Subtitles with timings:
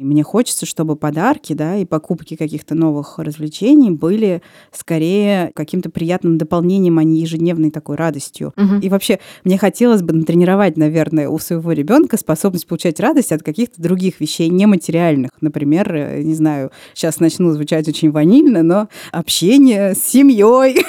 [0.00, 4.40] И мне хочется, чтобы подарки, да, и покупки каких-то новых развлечений были
[4.72, 8.54] скорее каким-то приятным дополнением, а не ежедневной такой радостью.
[8.56, 8.76] Угу.
[8.80, 13.82] И вообще, мне хотелось бы натренировать, наверное, у своего ребенка способность получать радость от каких-то
[13.82, 15.32] других вещей нематериальных.
[15.42, 20.82] Например, э, не знаю, сейчас начну звучать очень ванильно, но общение с семьей.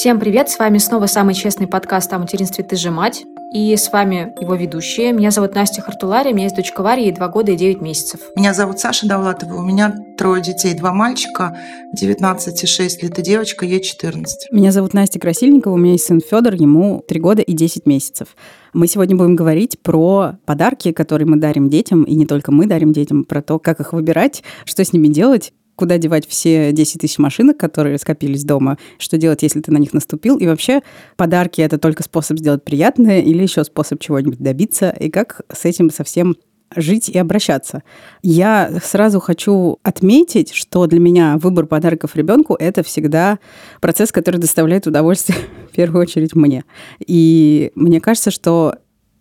[0.00, 3.26] Всем привет, с вами снова самый честный подкаст о материнстве «Ты же мать».
[3.52, 5.12] И с вами его ведущие.
[5.12, 8.20] Меня зовут Настя Хартулари, у меня есть дочка Варя, ей 2 года и 9 месяцев.
[8.34, 11.54] Меня зовут Саша Давлатова, у меня трое детей, два мальчика,
[11.92, 14.50] 19 и 6 лет, и девочка, ей 14.
[14.52, 18.28] Меня зовут Настя Красильникова, у меня есть сын Федор, ему 3 года и 10 месяцев.
[18.72, 22.94] Мы сегодня будем говорить про подарки, которые мы дарим детям, и не только мы дарим
[22.94, 27.16] детям, про то, как их выбирать, что с ними делать, куда девать все 10 тысяч
[27.16, 30.82] машинок, которые скопились дома, что делать, если ты на них наступил, и вообще
[31.16, 35.90] подарки— это только способ сделать приятное или еще способ чего-нибудь добиться, и как с этим
[35.90, 36.36] совсем
[36.76, 37.82] жить и обращаться.
[38.22, 43.38] Я сразу хочу отметить, что для меня выбор подарков ребенку это всегда
[43.80, 45.38] процесс, который доставляет удовольствие
[45.72, 46.66] в первую очередь мне.
[47.06, 48.76] И мне кажется, что,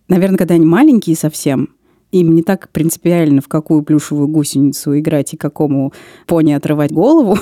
[0.09, 1.69] наверное, когда они маленькие совсем,
[2.11, 5.93] им не так принципиально, в какую плюшевую гусеницу играть и какому
[6.25, 7.37] пони отрывать голову.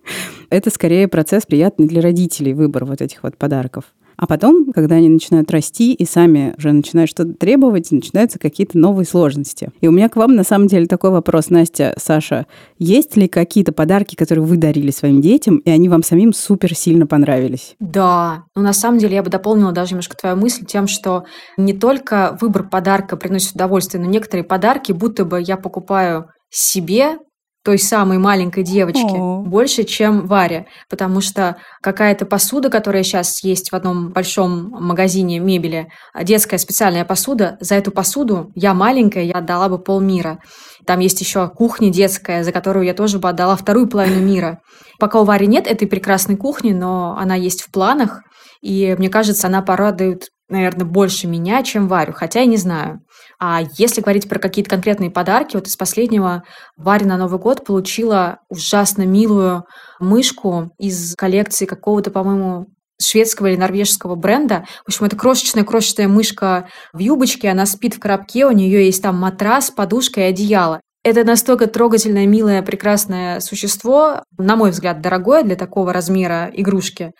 [0.50, 3.84] Это скорее процесс приятный для родителей, выбор вот этих вот подарков.
[4.20, 9.06] А потом, когда они начинают расти и сами уже начинают что-то требовать, начинаются какие-то новые
[9.06, 9.70] сложности.
[9.80, 12.46] И у меня к вам на самом деле такой вопрос, Настя, Саша.
[12.78, 17.06] Есть ли какие-то подарки, которые вы дарили своим детям, и они вам самим супер сильно
[17.06, 17.76] понравились?
[17.80, 18.44] Да.
[18.54, 21.24] Ну, на самом деле, я бы дополнила даже немножко твою мысль тем, что
[21.56, 27.16] не только выбор подарка приносит удовольствие, но некоторые подарки, будто бы я покупаю себе
[27.62, 29.42] той самой маленькой девочки О.
[29.42, 35.88] больше, чем Варя, потому что какая-то посуда, которая сейчас есть в одном большом магазине мебели,
[36.22, 40.38] детская специальная посуда, за эту посуду я маленькая, я отдала бы полмира.
[40.86, 44.60] Там есть еще кухня детская, за которую я тоже бы отдала вторую половину мира.
[44.98, 48.22] Пока у Вари нет этой прекрасной кухни, но она есть в планах,
[48.62, 53.00] и мне кажется, она порадует наверное, больше меня, чем Варю, хотя я не знаю.
[53.42, 56.44] А если говорить про какие-то конкретные подарки, вот из последнего
[56.76, 59.64] Варя на Новый год получила ужасно милую
[59.98, 62.66] мышку из коллекции какого-то, по-моему,
[63.00, 64.66] шведского или норвежского бренда.
[64.84, 69.16] В общем, это крошечная-крошечная мышка в юбочке, она спит в коробке, у нее есть там
[69.16, 70.82] матрас, подушка и одеяло.
[71.02, 77.12] Это настолько трогательное, милое, прекрасное существо, на мой взгляд, дорогое для такого размера игрушки,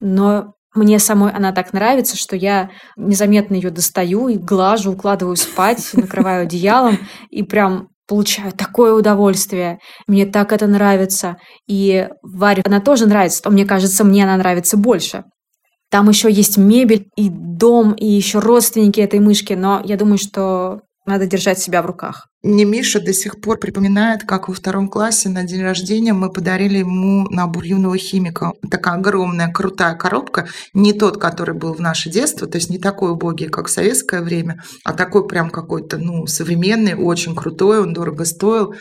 [0.00, 5.90] но мне самой она так нравится, что я незаметно ее достаю и глажу, укладываю спать,
[5.92, 6.98] накрываю одеялом
[7.30, 9.78] и прям получаю такое удовольствие.
[10.06, 11.36] Мне так это нравится.
[11.68, 15.24] И Варе она тоже нравится, но мне кажется, мне она нравится больше.
[15.90, 20.80] Там еще есть мебель и дом, и еще родственники этой мышки, но я думаю, что
[21.08, 22.28] надо держать себя в руках.
[22.44, 26.78] Мне Миша до сих пор припоминает, как во втором классе на день рождения мы подарили
[26.78, 28.52] ему набор юного химика.
[28.70, 30.46] Такая огромная, крутая коробка.
[30.72, 34.22] Не тот, который был в наше детство, то есть не такой убогий, как в советское
[34.22, 38.74] время, а такой прям какой-то, ну, современный, очень крутой, он дорого стоил.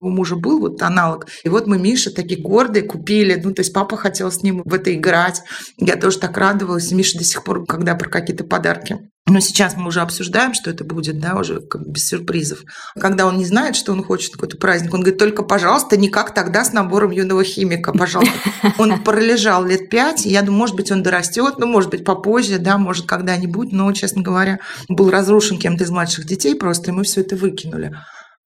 [0.00, 1.26] У мужа был вот аналог.
[1.44, 3.40] И вот мы Миша такие гордые купили.
[3.42, 5.42] Ну, то есть папа хотел с ним в это играть.
[5.78, 6.92] Я тоже так радовалась.
[6.92, 8.98] Миша до сих пор, когда про какие-то подарки
[9.28, 12.60] но сейчас мы уже обсуждаем, что это будет, да, уже как бы без сюрпризов.
[12.98, 16.32] Когда он не знает, что он хочет какой-то праздник, он говорит, только, пожалуйста, не как
[16.32, 18.32] тогда с набором юного химика, пожалуйста.
[18.78, 22.78] Он пролежал лет пять, я думаю, может быть, он дорастет, ну, может быть, попозже, да,
[22.78, 24.58] может, когда-нибудь, но, честно говоря,
[24.88, 27.92] был разрушен кем-то из младших детей просто, и мы все это выкинули.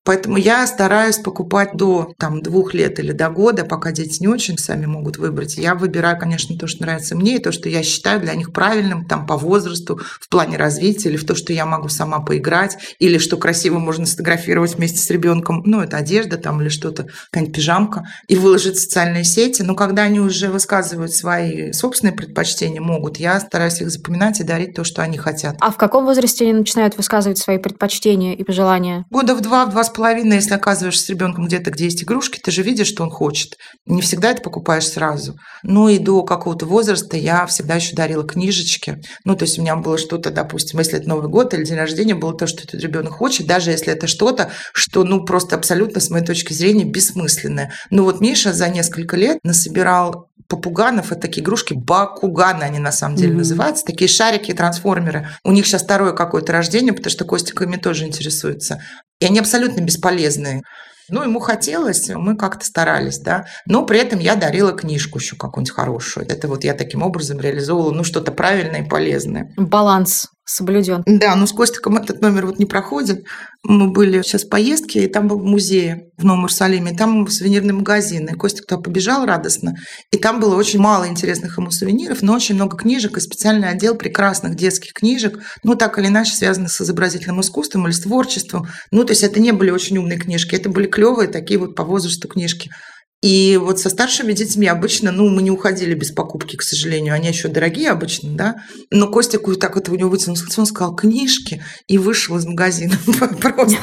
[0.04, 4.56] Поэтому я стараюсь покупать до там, двух лет или до года, пока дети не очень
[4.56, 5.58] сами могут выбрать.
[5.58, 9.04] Я выбираю, конечно, то, что нравится мне, и то, что я считаю для них правильным
[9.04, 13.18] там, по возрасту, в плане развития, или в то, что я могу сама поиграть, или
[13.18, 15.62] что красиво можно сфотографировать вместе с ребенком.
[15.66, 19.62] Ну, это одежда там или что-то, какая-нибудь пижамка, и выложить в социальные сети.
[19.62, 24.74] Но когда они уже высказывают свои собственные предпочтения, могут, я стараюсь их запоминать и дарить
[24.74, 25.56] то, что они хотят.
[25.60, 29.04] А в каком возрасте они начинают высказывать свои предпочтения и пожелания?
[29.10, 32.40] Года в два, в два с половиной, если оказываешься с ребенком где-то, где есть игрушки,
[32.42, 33.56] ты же видишь, что он хочет.
[33.86, 35.36] Не всегда это покупаешь сразу.
[35.62, 39.00] Ну и до какого-то возраста я всегда еще дарила книжечки.
[39.24, 42.14] Ну, то есть у меня было что-то, допустим, если это Новый год или день рождения,
[42.14, 46.10] было то, что этот ребенок хочет, даже если это что-то, что, ну, просто абсолютно, с
[46.10, 47.72] моей точки зрения, бессмысленное.
[47.90, 53.16] Ну вот Миша за несколько лет насобирал попуганов, это такие игрушки, бакуганы они на самом
[53.16, 53.38] деле mm-hmm.
[53.38, 55.28] называются, такие шарики, трансформеры.
[55.44, 58.82] У них сейчас второе какое-то рождение, потому что Костик ими тоже интересуется.
[59.20, 60.62] И они абсолютно бесполезные.
[61.10, 63.44] Ну, ему хотелось, мы как-то старались, да.
[63.66, 66.26] Но при этом я дарила книжку еще какую-нибудь хорошую.
[66.28, 69.52] Это вот я таким образом реализовывала, ну, что-то правильное и полезное.
[69.56, 71.02] Баланс соблюден.
[71.06, 73.24] Да, но с Костиком этот номер вот не проходит.
[73.62, 78.26] Мы были сейчас в поездке, и там был музей в Новом Иерусалиме, там сувенирный магазин.
[78.26, 79.74] И Костик туда побежал радостно.
[80.10, 83.94] И там было очень мало интересных ему сувениров, но очень много книжек и специальный отдел
[83.94, 88.66] прекрасных детских книжек, ну, так или иначе связанных с изобразительным искусством или с творчеством.
[88.90, 91.84] Ну, то есть это не были очень умные книжки, это были клевые такие вот по
[91.84, 92.70] возрасту книжки.
[93.22, 97.12] И вот со старшими детьми обычно, ну, мы не уходили без покупки, к сожалению.
[97.12, 98.56] Они еще дорогие обычно, да.
[98.90, 103.78] Но Костик так вот у него вытянулся, он сказал книжки и вышел из магазина просто.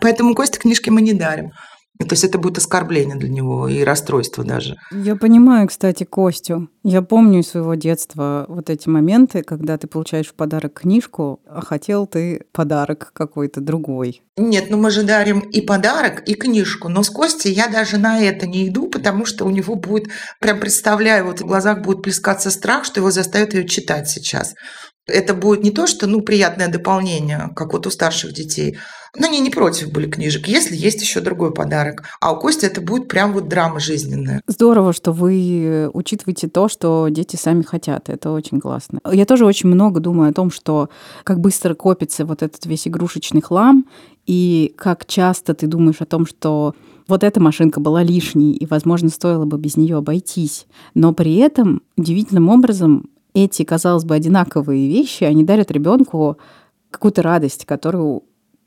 [0.00, 1.52] Поэтому Костя книжки мы не дарим.
[1.98, 4.76] То есть это будет оскорбление для него и расстройство даже.
[4.90, 6.68] Я понимаю, кстати, Костю.
[6.82, 11.60] Я помню из своего детства вот эти моменты, когда ты получаешь в подарок книжку, а
[11.60, 14.22] хотел ты подарок какой-то другой.
[14.36, 16.88] Нет, ну мы же дарим и подарок, и книжку.
[16.88, 20.08] Но с Костей я даже на это не иду, потому что у него будет,
[20.40, 24.54] прям представляю, вот в глазах будет плескаться страх, что его заставят ее читать сейчас.
[25.06, 28.78] Это будет не то, что ну, приятное дополнение, как вот у старших детей,
[29.18, 32.04] но они не против были книжек, если есть еще другой подарок.
[32.20, 34.40] А у Кости это будет прям вот драма жизненная.
[34.46, 38.08] Здорово, что вы учитываете то, что дети сами хотят.
[38.08, 39.00] Это очень классно.
[39.10, 40.88] Я тоже очень много думаю о том, что
[41.24, 43.84] как быстро копится вот этот весь игрушечный хлам,
[44.26, 46.74] и как часто ты думаешь о том, что
[47.08, 50.66] вот эта машинка была лишней, и, возможно, стоило бы без нее обойтись.
[50.94, 56.38] Но при этом удивительным образом эти, казалось бы, одинаковые вещи, они дарят ребенку
[56.90, 58.24] какую-то радость, которую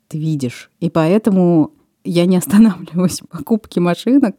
[0.08, 0.72] ты видишь.
[0.80, 1.72] И поэтому
[2.04, 4.36] я не останавливаюсь в покупке машинок,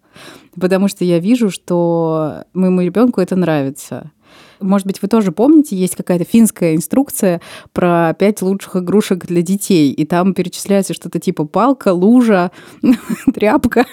[0.59, 4.13] потому что я вижу, что моему ребенку это нравится.
[4.61, 7.41] Может быть, вы тоже помните, есть какая-то финская инструкция
[7.73, 12.51] про пять лучших игрушек для детей, и там перечисляется что-то типа палка, лужа,
[13.35, 13.87] тряпка.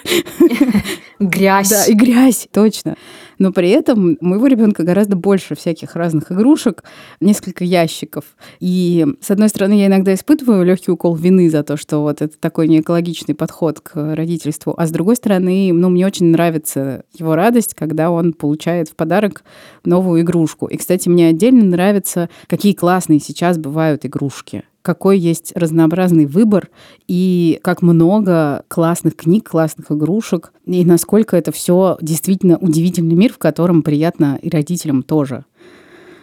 [1.18, 1.70] Грязь.
[1.70, 2.96] Да, и грязь, точно
[3.38, 6.84] но при этом у моего ребенка гораздо больше всяких разных игрушек,
[7.20, 8.24] несколько ящиков.
[8.60, 12.38] И, с одной стороны, я иногда испытываю легкий укол вины за то, что вот это
[12.38, 17.74] такой неэкологичный подход к родительству, а с другой стороны, ну, мне очень нравится его радость,
[17.74, 19.44] когда он получает в подарок
[19.84, 20.66] новую игрушку.
[20.66, 26.68] И, кстати, мне отдельно нравится, какие классные сейчас бывают игрушки какой есть разнообразный выбор
[27.08, 33.38] и как много классных книг, классных игрушек, и насколько это все действительно удивительный мир, в
[33.38, 35.46] котором приятно и родителям тоже.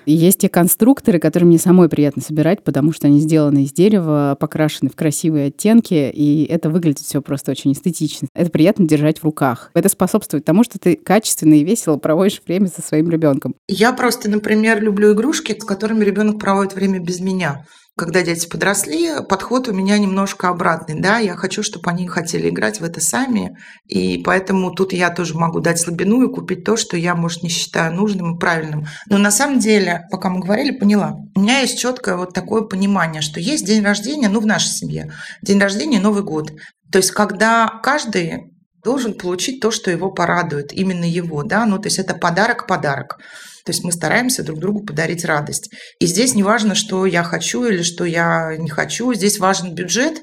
[0.05, 4.89] Есть те конструкторы, которые мне самой приятно собирать, потому что они сделаны из дерева, покрашены
[4.89, 8.27] в красивые оттенки, и это выглядит все просто очень эстетично.
[8.35, 9.71] Это приятно держать в руках.
[9.73, 13.55] Это способствует тому, что ты качественно и весело проводишь время со своим ребенком.
[13.67, 17.65] Я просто, например, люблю игрушки, с которыми ребенок проводит время без меня
[18.01, 20.99] когда дети подросли, подход у меня немножко обратный.
[20.99, 21.19] Да?
[21.19, 23.55] Я хочу, чтобы они хотели играть в это сами.
[23.85, 27.49] И поэтому тут я тоже могу дать слабину и купить то, что я, может, не
[27.49, 28.87] считаю нужным и правильным.
[29.05, 31.15] Но на самом деле, пока мы говорили, поняла.
[31.35, 35.13] У меня есть четкое вот такое понимание, что есть день рождения, ну, в нашей семье.
[35.43, 36.51] День рождения– Новый год.
[36.91, 38.50] То есть, когда каждый
[38.83, 43.17] должен получить то, что его порадует, именно его, да, ну, то есть это подарок-подарок.
[43.63, 45.71] То есть мы стараемся друг другу подарить радость.
[45.99, 50.21] И здесь не важно, что я хочу или что я не хочу, здесь важен бюджет,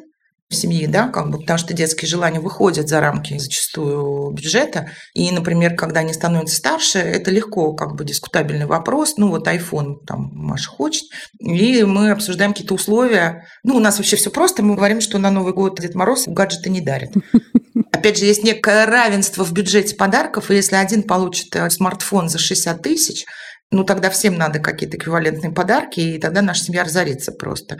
[0.50, 4.90] в семьи, да, как бы, потому что детские желания выходят за рамки зачастую бюджета.
[5.12, 9.14] И, например, когда они становятся старше, это легко, как бы, дискутабельный вопрос.
[9.18, 11.04] Ну, вот iPhone там Маша хочет,
[11.38, 13.46] и мы обсуждаем какие-то условия.
[13.62, 14.62] Ну, у нас вообще все просто.
[14.62, 17.10] Мы говорим, что на Новый год Дед Мороз гаджеты не дарит.
[17.92, 22.38] Опять же, есть некое равенство в бюджете подарков, и если один получит э, смартфон за
[22.38, 23.26] 60 тысяч,
[23.70, 27.78] ну, тогда всем надо какие-то эквивалентные подарки, и тогда наша семья разорится просто.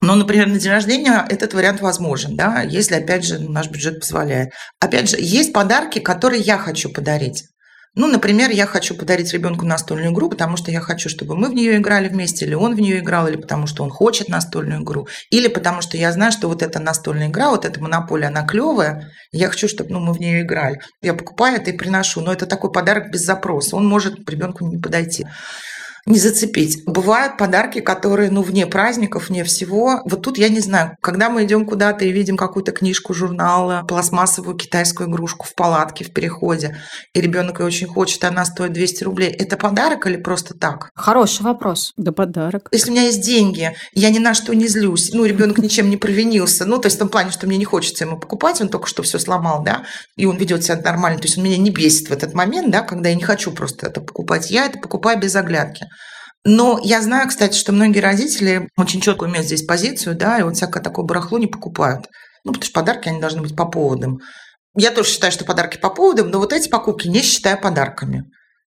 [0.00, 4.50] Но, например, на день рождения этот вариант возможен, да, если, опять же, наш бюджет позволяет.
[4.80, 7.44] Опять же, есть подарки, которые я хочу подарить.
[7.96, 11.54] Ну, например, я хочу подарить ребенку настольную игру, потому что я хочу, чтобы мы в
[11.54, 15.08] нее играли вместе, или он в нее играл, или потому что он хочет настольную игру,
[15.30, 19.10] или потому что я знаю, что вот эта настольная игра, вот эта монополия, она клевая,
[19.32, 20.80] я хочу, чтобы ну, мы в нее играли.
[21.02, 24.78] Я покупаю это и приношу, но это такой подарок без запроса, он может ребенку не
[24.78, 25.26] подойти
[26.06, 26.84] не зацепить.
[26.86, 30.00] Бывают подарки, которые, ну, вне праздников, вне всего.
[30.04, 34.56] Вот тут я не знаю, когда мы идем куда-то и видим какую-то книжку, журнал, пластмассовую
[34.56, 36.76] китайскую игрушку в палатке, в переходе,
[37.14, 40.90] и ребенок ее очень хочет, она стоит 200 рублей, это подарок или просто так?
[40.94, 41.92] Хороший вопрос.
[41.96, 42.68] Да подарок.
[42.72, 45.96] Если у меня есть деньги, я ни на что не злюсь, ну, ребенок ничем не
[45.96, 48.86] провинился, ну, то есть в том плане, что мне не хочется ему покупать, он только
[48.86, 49.84] что все сломал, да,
[50.16, 52.82] и он ведет себя нормально, то есть он меня не бесит в этот момент, да,
[52.82, 55.86] когда я не хочу просто это покупать, я это покупаю без оглядки.
[56.44, 60.56] Но я знаю, кстати, что многие родители очень четко имеют здесь позицию, да, и вот
[60.56, 62.06] всякое такое барахло не покупают.
[62.44, 64.18] Ну, потому что подарки, они должны быть по поводам.
[64.76, 68.24] Я тоже считаю, что подарки по поводам, но вот эти покупки не считаю подарками.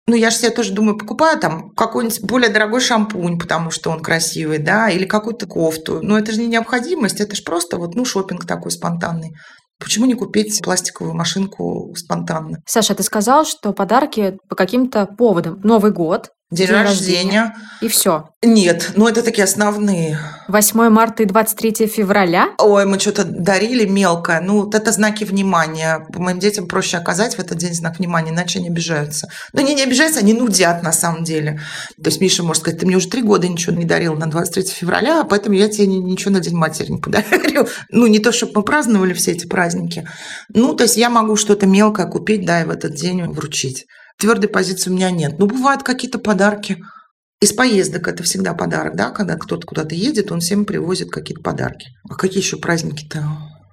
[0.07, 4.01] Ну, я же себе тоже думаю, покупаю там какой-нибудь более дорогой шампунь, потому что он
[4.01, 5.99] красивый, да, или какую-то кофту.
[6.01, 9.35] Но это же не необходимость, это же просто вот, ну, шопинг такой спонтанный.
[9.79, 12.57] Почему не купить пластиковую машинку спонтанно?
[12.65, 15.59] Саша, ты сказал, что подарки по каким-то поводам.
[15.61, 17.41] Новый год, День, День рождения.
[17.41, 17.55] рождения.
[17.81, 18.29] И все.
[18.41, 20.19] Нет, ну это такие основные.
[20.47, 22.49] 8 марта и 23 февраля?
[22.57, 24.41] Ой, мы что-то дарили мелкое.
[24.41, 26.07] Ну, вот это знаки внимания.
[26.15, 29.29] Моим детям проще оказать в этот день знак внимания, иначе они обижаются.
[29.53, 31.61] Ну, не, не обижаются, они нудят на самом деле.
[32.01, 34.63] То есть Миша может сказать, ты мне уже три года ничего не дарил на 23
[34.73, 37.67] февраля, поэтому я тебе ничего на День матери не подарю.
[37.91, 40.07] Ну, не то, чтобы мы праздновали все эти праздники.
[40.53, 43.85] Ну, то есть я могу что-то мелкое купить, да, и в этот день вручить.
[44.19, 45.39] Твердой позиции у меня нет.
[45.39, 46.83] Ну, бывают какие-то подарки.
[47.41, 51.87] Из поездок это всегда подарок, да, когда кто-то куда-то едет, он всем привозит какие-то подарки.
[52.09, 53.23] А какие еще праздники-то?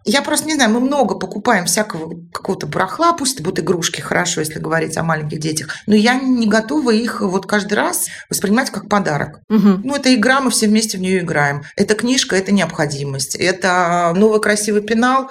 [0.08, 4.38] Я просто не знаю, мы много покупаем всякого какого-то барахла, пусть это будут игрушки, хорошо,
[4.38, 8.88] если говорить о маленьких детях, но я не готова их вот каждый раз воспринимать как
[8.88, 9.40] подарок.
[9.48, 9.80] Угу.
[9.82, 11.64] Ну, это игра, мы все вместе в нее играем.
[11.74, 13.34] Это книжка, это необходимость.
[13.34, 15.28] Это новый красивый пенал,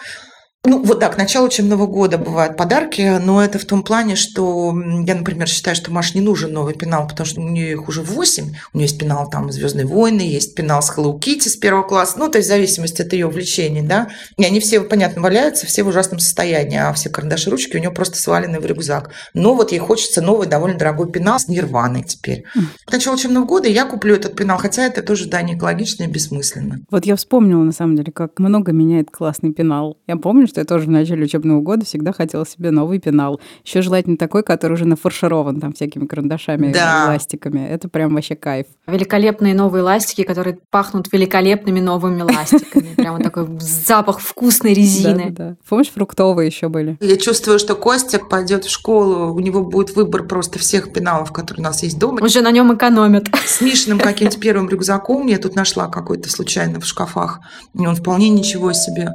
[0.66, 4.74] ну, вот так, к началу учебного года бывают подарки, но это в том плане, что
[5.06, 8.02] я, например, считаю, что Маш не нужен новый пенал, потому что у нее их уже
[8.02, 8.44] 8.
[8.74, 12.18] У нее есть пенал там «Звездные войны», есть пенал с Hello Kitty с первого класса,
[12.18, 14.10] ну, то есть в зависимости от ее увлечений, да.
[14.38, 17.92] И они все, понятно, валяются, все в ужасном состоянии, а все карандаши, ручки у нее
[17.92, 19.12] просто свалены в рюкзак.
[19.34, 22.44] Но вот ей хочется новый, довольно дорогой пенал с нирваной теперь.
[22.86, 26.08] К началу учебного года я куплю этот пенал, хотя это тоже, да, не экологично и
[26.08, 26.80] бессмысленно.
[26.90, 29.98] Вот я вспомнила, на самом деле, как много меняет классный пенал.
[30.08, 33.42] Я помню, что я тоже в начале учебного года всегда хотела себе новый пенал.
[33.66, 37.04] Еще желательно такой, который уже нафарширован там всякими карандашами да.
[37.04, 37.68] и ластиками.
[37.68, 38.68] Это прям вообще кайф.
[38.88, 42.94] Великолепные новые ластики, которые пахнут великолепными новыми ластиками.
[42.96, 45.26] Прямо такой запах вкусной резины.
[45.32, 45.56] Да, да.
[45.68, 46.98] Помнишь, фруктовые еще были?
[47.02, 51.66] Я чувствую, что Костя пойдет в школу, у него будет выбор просто всех пеналов, которые
[51.66, 52.24] у нас есть дома.
[52.24, 53.28] Уже на нем экономят.
[53.46, 57.42] С Мишиным каким-то первым рюкзаком я тут нашла какой-то случайно в шкафах.
[57.78, 59.10] И он вполне ничего себе.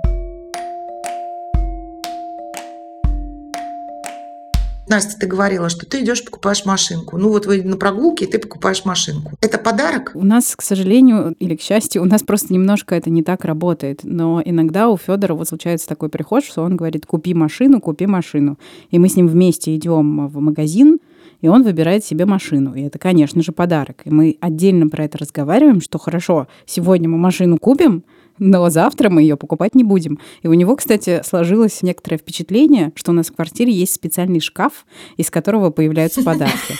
[4.90, 7.16] Настя, ты говорила, что ты идешь покупаешь машинку.
[7.16, 9.32] Ну вот вы на прогулке, и ты покупаешь машинку.
[9.40, 10.10] Это подарок?
[10.14, 14.00] У нас, к сожалению или к счастью, у нас просто немножко это не так работает.
[14.02, 18.58] Но иногда у Федора вот случается такой приход, что он говорит, купи машину, купи машину.
[18.90, 20.98] И мы с ним вместе идем в магазин,
[21.40, 22.74] и он выбирает себе машину.
[22.74, 24.02] И это, конечно же, подарок.
[24.04, 28.02] И мы отдельно про это разговариваем, что хорошо, сегодня мы машину купим,
[28.40, 30.18] но завтра мы ее покупать не будем.
[30.42, 34.86] И у него, кстати, сложилось некоторое впечатление, что у нас в квартире есть специальный шкаф,
[35.16, 36.74] из которого появляются подарки.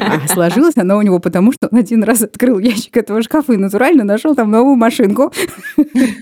[0.00, 3.56] А сложилось оно у него потому, что он один раз открыл ящик этого шкафа и
[3.56, 5.32] натурально нашел там новую машинку.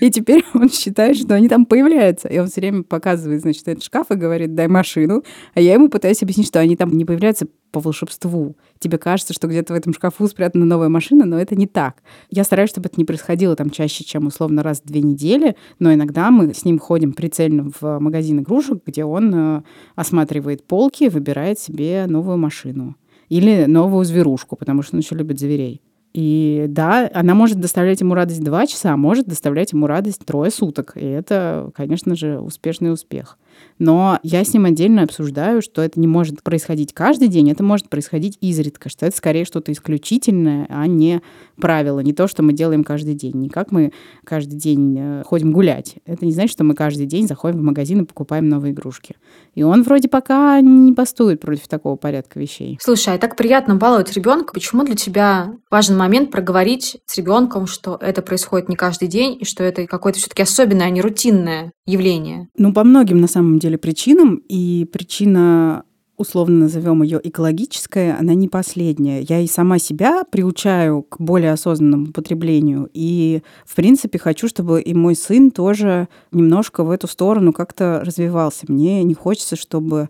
[0.01, 2.27] И теперь он считает, что они там появляются.
[2.27, 5.23] И он все время показывает, значит, этот шкаф и говорит, дай машину.
[5.53, 8.55] А я ему пытаюсь объяснить, что они там не появляются по волшебству.
[8.79, 12.03] Тебе кажется, что где-то в этом шкафу спрятана новая машина, но это не так.
[12.29, 15.91] Я стараюсь, чтобы это не происходило там чаще, чем условно раз в две недели, но
[15.91, 19.63] иногда мы с ним ходим прицельно в магазин игрушек, где он э,
[19.95, 22.95] осматривает полки, выбирает себе новую машину.
[23.27, 25.81] Или новую зверушку, потому что он еще любит зверей.
[26.13, 30.51] И да, она может доставлять ему радость два часа, а может доставлять ему радость трое
[30.51, 30.93] суток.
[30.95, 33.39] И это, конечно же, успешный успех.
[33.79, 37.89] Но я с ним отдельно обсуждаю, что это не может происходить каждый день, это может
[37.89, 41.21] происходить изредка, что это скорее что-то исключительное, а не
[41.59, 43.35] правило, не то, что мы делаем каждый день.
[43.35, 43.91] Не как мы
[44.23, 45.95] каждый день э, ходим гулять.
[46.05, 49.15] Это не значит, что мы каждый день заходим в магазин и покупаем новые игрушки.
[49.53, 52.77] И он вроде пока не бастует против такого порядка вещей.
[52.81, 54.53] Слушай, а так приятно баловать ребенка.
[54.53, 59.45] Почему для тебя важен момент проговорить с ребенком, что это происходит не каждый день, и
[59.45, 62.49] что это какое-то все-таки особенное, а не рутинное явление?
[62.57, 64.41] Ну, по многим, на самом деле, причинам.
[64.47, 65.83] И причина
[66.17, 69.21] условно назовем ее экологическая, она не последняя.
[69.21, 72.89] Я и сама себя приучаю к более осознанному потреблению.
[72.93, 78.65] И, в принципе, хочу, чтобы и мой сын тоже немножко в эту сторону как-то развивался.
[78.67, 80.09] Мне не хочется, чтобы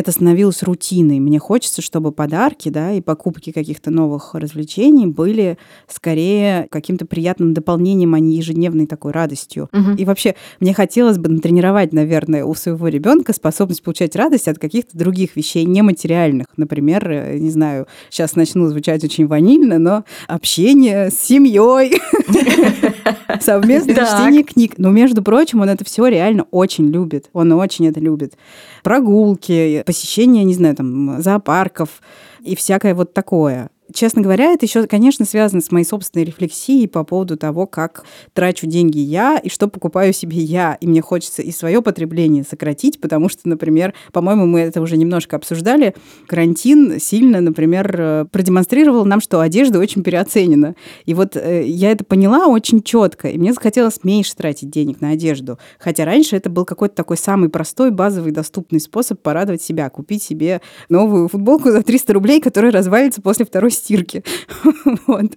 [0.00, 1.20] это становилось рутиной.
[1.20, 8.14] Мне хочется, чтобы подарки да, и покупки каких-то новых развлечений были скорее каким-то приятным дополнением,
[8.14, 9.68] а не ежедневной такой радостью.
[9.72, 9.92] Угу.
[9.98, 14.96] И вообще, мне хотелось бы натренировать, наверное, у своего ребенка способность получать радость от каких-то
[14.96, 16.46] других вещей нематериальных.
[16.56, 22.00] Например, э, не знаю, сейчас начну звучать очень ванильно, но общение с семьей,
[23.40, 24.74] совместное чтение книг.
[24.78, 27.30] Но, между прочим, он это все реально очень любит.
[27.32, 28.34] Он очень это любит.
[28.82, 32.00] Прогулки, посещение, не знаю, там, зоопарков
[32.42, 33.70] и всякое вот такое.
[33.92, 38.66] Честно говоря, это еще, конечно, связано с моей собственной рефлексией по поводу того, как трачу
[38.66, 40.76] деньги я и что покупаю себе я.
[40.80, 45.36] И мне хочется и свое потребление сократить, потому что, например, по-моему, мы это уже немножко
[45.36, 45.94] обсуждали,
[46.26, 50.74] карантин сильно, например, э, продемонстрировал нам, что одежда очень переоценена.
[51.06, 55.10] И вот э, я это поняла очень четко, и мне захотелось меньше тратить денег на
[55.10, 55.58] одежду.
[55.78, 60.60] Хотя раньше это был какой-то такой самый простой, базовый, доступный способ порадовать себя, купить себе
[60.88, 64.22] новую футболку за 300 рублей, которая развалится после второй стирки.
[65.06, 65.36] вот.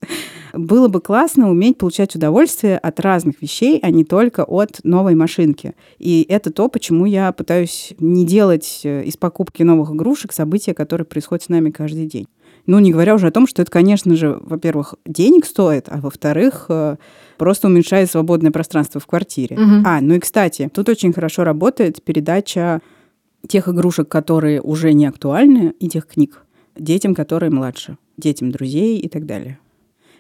[0.54, 5.74] Было бы классно уметь получать удовольствие от разных вещей, а не только от новой машинки.
[5.98, 11.06] И это то, почему я пытаюсь не делать э, из покупки новых игрушек события, которые
[11.06, 12.28] происходят с нами каждый день.
[12.66, 16.68] Ну, не говоря уже о том, что это, конечно же, во-первых, денег стоит, а во-вторых,
[16.70, 16.98] э,
[17.38, 19.58] просто уменьшает свободное пространство в квартире.
[19.58, 19.86] Угу.
[19.86, 22.82] А, ну и, кстати, тут очень хорошо работает передача
[23.48, 29.08] тех игрушек, которые уже не актуальны, и тех книг детям, которые младше, детям друзей и
[29.08, 29.60] так далее.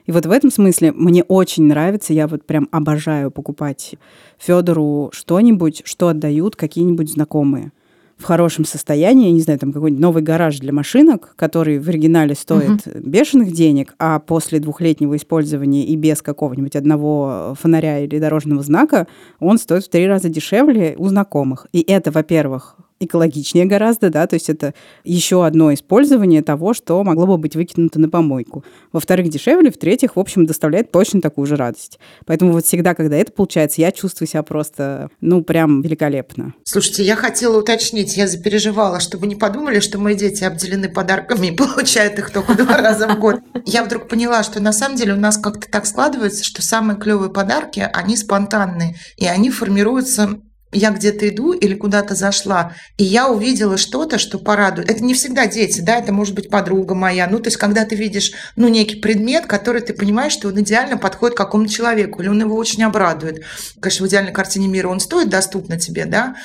[0.06, 3.96] И вот в этом смысле мне очень нравится, я вот прям обожаю покупать
[4.38, 7.72] Федору что-нибудь, что отдают какие-нибудь знакомые
[8.18, 12.36] в хорошем состоянии, я не знаю, там какой-нибудь новый гараж для машинок, который в оригинале
[12.36, 13.00] стоит угу.
[13.00, 19.08] бешеных денег, а после двухлетнего использования и без какого-нибудь одного фонаря или дорожного знака
[19.40, 21.68] он стоит в три раза дешевле у знакомых.
[21.74, 24.74] И это, во-первых, экологичнее гораздо, да, то есть это
[25.04, 28.64] еще одно использование того, что могло бы быть выкинуто на помойку.
[28.92, 32.00] Во-вторых, дешевле, в-третьих, в общем, доставляет точно такую же радость.
[32.26, 36.54] Поэтому вот всегда, когда это получается, я чувствую себя просто, ну, прям великолепно.
[36.64, 41.52] Слушайте, я хотела уточнить, я запереживала, чтобы не подумали, что мои дети обделены подарками и
[41.56, 43.40] получают их только два раза в год.
[43.66, 47.32] Я вдруг поняла, что на самом деле у нас как-то так складывается, что самые клевые
[47.32, 50.40] подарки, они спонтанные, и они формируются
[50.74, 54.90] я где-то иду или куда-то зашла, и я увидела что-то, что порадует.
[54.90, 57.28] Это не всегда дети, да, это может быть подруга моя.
[57.28, 60.98] Ну, то есть, когда ты видишь, ну, некий предмет, который ты понимаешь, что он идеально
[60.98, 63.44] подходит какому-то человеку, или он его очень обрадует.
[63.80, 66.36] Конечно, в идеальной картине мира он стоит доступно тебе, да,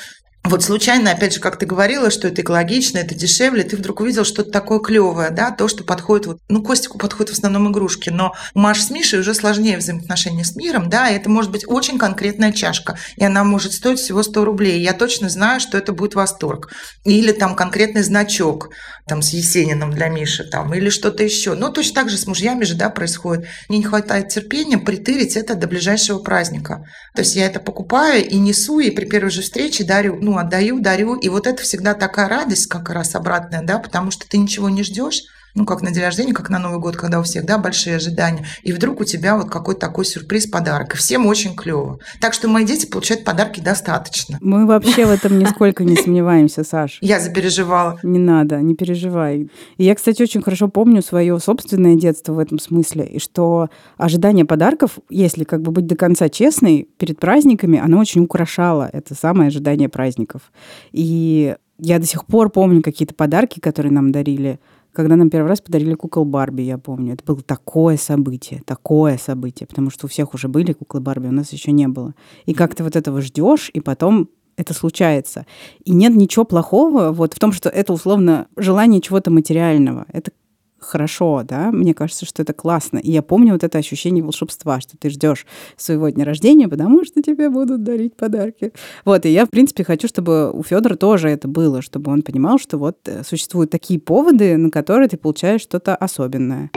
[0.49, 4.25] вот случайно, опять же, как ты говорила, что это экологично, это дешевле, ты вдруг увидел
[4.25, 8.35] что-то такое клевое, да, то, что подходит, вот, ну, Костику подходит в основном игрушки, но
[8.55, 11.99] у Маши с Мишей уже сложнее взаимоотношения с миром, да, и это может быть очень
[11.99, 16.15] конкретная чашка, и она может стоить всего 100 рублей, я точно знаю, что это будет
[16.15, 16.71] восторг.
[17.05, 18.71] Или там конкретный значок,
[19.09, 21.55] там, с Есениным для Миши, там, или что-то еще.
[21.55, 23.47] Ну, точно так же с мужьями же, да, происходит.
[23.69, 26.85] Мне не хватает терпения притырить это до ближайшего праздника.
[27.15, 30.81] То есть я это покупаю и несу, и при первой же встрече дарю, ну, отдаю,
[30.81, 31.17] дарю.
[31.17, 34.83] И вот это всегда такая радость, как раз обратная, да, потому что ты ничего не
[34.83, 35.23] ждешь,
[35.59, 38.47] ну, как на день рождения, как на Новый год, когда у всех, да, большие ожидания.
[38.63, 40.95] И вдруг у тебя вот какой-то такой сюрприз, подарок.
[40.95, 41.99] И всем очень клево.
[42.21, 44.39] Так что мои дети получают подарки достаточно.
[44.41, 46.99] Мы вообще в этом нисколько не сомневаемся, Саш.
[47.01, 47.99] Я запереживала.
[48.03, 49.51] Не надо, не переживай.
[49.77, 54.45] И я, кстати, очень хорошо помню свое собственное детство в этом смысле, и что ожидание
[54.45, 59.49] подарков, если как бы быть до конца честной, перед праздниками, оно очень украшало это самое
[59.49, 60.53] ожидание праздников.
[60.93, 64.59] И я до сих пор помню какие-то подарки, которые нам дарили
[64.99, 67.15] когда нам первый раз подарили кукол Барби, я помню.
[67.15, 71.33] Это было такое событие, такое событие, потому что у всех уже были куклы Барби, у
[71.33, 72.17] нас еще не было.
[72.47, 75.47] И как ты вот этого ждешь, и потом это случается.
[75.85, 80.05] И нет ничего плохого вот в том, что это условно желание чего-то материального.
[80.13, 80.33] Это
[80.79, 82.99] хорошо, да, мне кажется, что это классно.
[82.99, 87.23] И я помню вот это ощущение волшебства, что ты ждешь своего дня рождения, потому что
[87.23, 88.73] тебе будут дарить подарки.
[89.05, 92.59] Вот, и я, в принципе, хочу, чтобы у Федора тоже это было, чтобы он понимал,
[92.59, 96.71] что вот э, существуют такие поводы, на которые ты получаешь что-то особенное.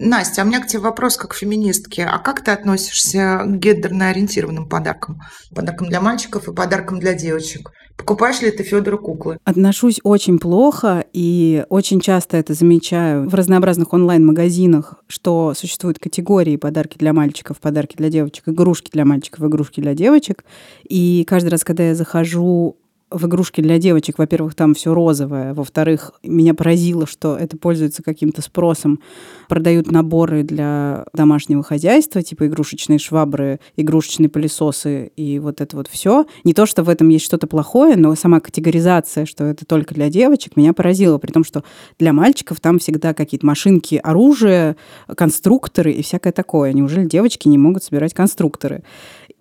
[0.00, 2.00] Настя, а у меня к тебе вопрос как феминистки.
[2.00, 5.20] А как ты относишься к гендерно ориентированным подаркам?
[5.54, 7.70] Подаркам для мальчиков и подаркам для девочек?
[7.96, 9.38] Покупаешь ли ты Федору куклы?
[9.44, 16.98] Отношусь очень плохо и очень часто это замечаю в разнообразных онлайн-магазинах, что существуют категории подарки
[16.98, 20.44] для мальчиков, подарки для девочек, игрушки для мальчиков, игрушки для девочек.
[20.88, 22.78] И каждый раз, когда я захожу
[23.10, 28.42] в игрушки для девочек, во-первых, там все розовое, во-вторых, меня поразило, что это пользуется каким-то
[28.42, 29.00] спросом.
[29.48, 36.26] Продают наборы для домашнего хозяйства, типа игрушечные швабры, игрушечные пылесосы и вот это вот все.
[36.44, 40.08] Не то, что в этом есть что-то плохое, но сама категоризация, что это только для
[40.08, 41.62] девочек, меня поразила, при том, что
[41.98, 44.76] для мальчиков там всегда какие-то машинки, оружие,
[45.16, 46.72] конструкторы и всякое такое.
[46.72, 48.82] Неужели девочки не могут собирать конструкторы?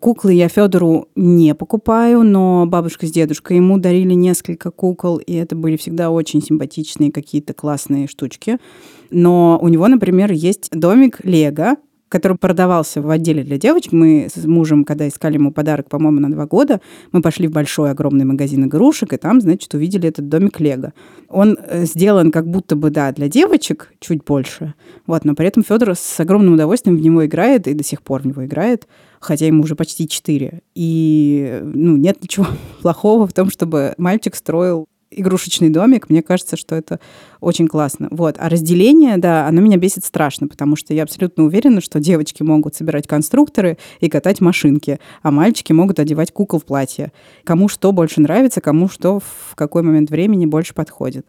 [0.04, 5.56] Куклы я Федору не покупаю, но бабушка с дедушкой ему дарили несколько кукол, и это
[5.56, 8.58] были всегда очень симпатичные какие-то классные штучки.
[9.12, 11.78] Но у него, например, есть домик Лего,
[12.10, 13.94] который продавался в отделе для девочек.
[13.94, 16.82] Мы с мужем, когда искали ему подарок, по-моему, на два года,
[17.14, 20.92] мы пошли в большой огромный магазин игрушек, и там, значит, увидели этот домик Лего.
[21.30, 24.74] Он э, сделан как будто бы, да, для девочек чуть больше,
[25.08, 28.22] вот, но при этом Федор с огромным удовольствием в него играет и до сих пор
[28.22, 28.86] в него играет
[29.24, 30.62] хотя ему уже почти четыре.
[30.76, 32.48] И ну, нет ничего
[32.82, 37.00] плохого в том, чтобы мальчик строил игрушечный домик, мне кажется, что это
[37.40, 38.08] очень классно.
[38.12, 38.36] Вот.
[38.40, 42.76] А разделение, да, оно меня бесит страшно, потому что я абсолютно уверена, что девочки могут
[42.76, 47.12] собирать конструкторы и катать машинки, а мальчики могут одевать кукол в платье.
[47.44, 51.26] Кому что больше нравится, кому что в какой момент времени больше подходит.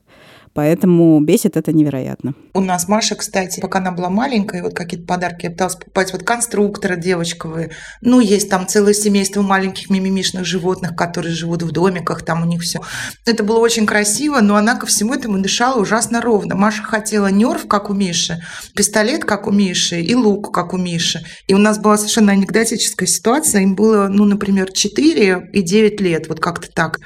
[0.54, 2.34] Поэтому бесит это невероятно.
[2.54, 6.22] У нас Маша, кстати, пока она была маленькая, вот какие-то подарки я пыталась покупать, вот
[6.22, 7.72] конструкторы девочковые.
[8.00, 12.62] Ну, есть там целое семейство маленьких мимимишных животных, которые живут в домиках, там у них
[12.62, 12.80] все.
[13.26, 16.54] Это было очень красиво, но она ко всему этому дышала ужасно ровно.
[16.54, 18.38] Маша хотела нерв, как у Миши,
[18.76, 21.24] пистолет, как у Миши, и лук, как у Миши.
[21.48, 23.62] И у нас была совершенно анекдотическая ситуация.
[23.62, 27.00] Им было, ну, например, 4 и 9 лет, вот как-то так.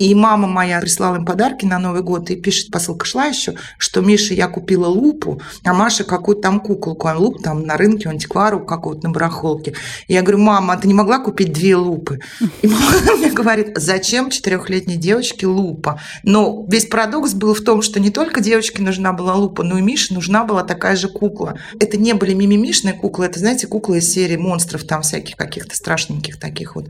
[0.00, 4.00] И мама моя прислала им подарки на Новый год и пишет посылка шла еще, что
[4.00, 7.08] Мише я купила лупу, а Маше какую-то там куколку.
[7.08, 9.74] А луп там на рынке, у антиквару какого-то на барахолке.
[10.08, 12.20] И я говорю, мама, а ты не могла купить две лупы?
[12.62, 12.86] И мама
[13.18, 16.00] мне говорит, зачем четырехлетней девочке лупа?
[16.22, 19.82] Но весь парадокс был в том, что не только девочке нужна была лупа, но и
[19.82, 21.54] Мише нужна была такая же кукла.
[21.78, 26.38] Это не были мимимишные куклы, это, знаете, куклы из серии монстров, там всяких каких-то страшненьких
[26.38, 26.88] таких вот.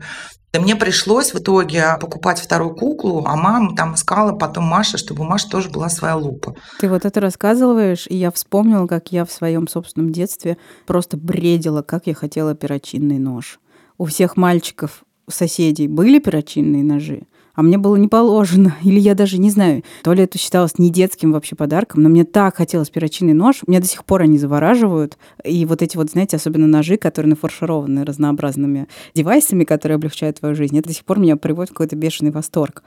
[0.53, 5.23] И мне пришлось в итоге покупать вторую куклу, а мама там искала потом Маша, чтобы
[5.23, 6.55] у Маши тоже была своя лупа.
[6.79, 11.83] Ты вот это рассказываешь, и я вспомнила, как я в своем собственном детстве просто бредила,
[11.83, 13.61] как я хотела перочинный нож.
[13.97, 17.23] У всех мальчиков, соседей были перочинные ножи,
[17.61, 18.75] а мне было не положено.
[18.83, 22.23] Или я даже не знаю, то ли это считалось не детским вообще подарком, но мне
[22.23, 23.61] так хотелось перочинный нож.
[23.67, 25.19] Меня до сих пор они завораживают.
[25.45, 30.75] И вот эти вот, знаете, особенно ножи, которые нафаршированы разнообразными девайсами, которые облегчают твою жизнь,
[30.75, 32.81] это до сих пор меня приводит в какой-то бешеный восторг.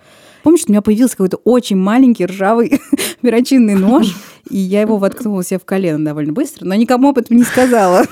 [0.44, 2.78] Помнишь, что у меня появился какой-то очень маленький ржавый
[3.22, 4.14] перочинный нож,
[4.50, 8.04] и я его воткнула себе в колено довольно быстро, но никому об этом не сказала.